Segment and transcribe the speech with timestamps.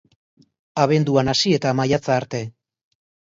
[0.85, 2.41] Abenduan hasi eta maiatza arte.